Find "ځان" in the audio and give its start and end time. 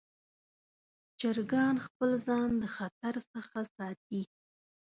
2.27-2.49